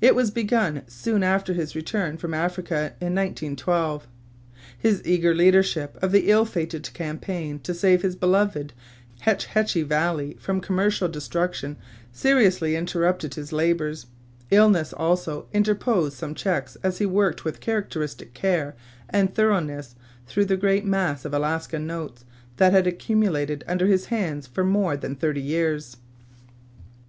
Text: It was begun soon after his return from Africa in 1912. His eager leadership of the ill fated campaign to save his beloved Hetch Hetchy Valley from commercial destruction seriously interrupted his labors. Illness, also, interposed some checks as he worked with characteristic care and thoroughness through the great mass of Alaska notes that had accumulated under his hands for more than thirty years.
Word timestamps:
It 0.00 0.14
was 0.14 0.30
begun 0.30 0.82
soon 0.86 1.24
after 1.24 1.52
his 1.52 1.74
return 1.74 2.18
from 2.18 2.32
Africa 2.32 2.90
in 3.00 3.16
1912. 3.16 4.06
His 4.78 5.02
eager 5.04 5.34
leadership 5.34 5.98
of 6.00 6.12
the 6.12 6.30
ill 6.30 6.44
fated 6.44 6.88
campaign 6.94 7.58
to 7.64 7.74
save 7.74 8.02
his 8.02 8.14
beloved 8.14 8.72
Hetch 9.22 9.46
Hetchy 9.46 9.82
Valley 9.82 10.36
from 10.38 10.60
commercial 10.60 11.08
destruction 11.08 11.78
seriously 12.12 12.76
interrupted 12.76 13.34
his 13.34 13.52
labors. 13.52 14.06
Illness, 14.52 14.92
also, 14.92 15.46
interposed 15.52 16.16
some 16.16 16.36
checks 16.36 16.76
as 16.84 16.98
he 16.98 17.04
worked 17.06 17.44
with 17.44 17.58
characteristic 17.58 18.34
care 18.34 18.76
and 19.10 19.34
thoroughness 19.34 19.96
through 20.28 20.44
the 20.44 20.56
great 20.56 20.84
mass 20.84 21.24
of 21.24 21.34
Alaska 21.34 21.80
notes 21.80 22.24
that 22.58 22.72
had 22.72 22.86
accumulated 22.86 23.64
under 23.66 23.88
his 23.88 24.06
hands 24.14 24.46
for 24.46 24.62
more 24.62 24.96
than 24.96 25.16
thirty 25.16 25.42
years. 25.42 25.96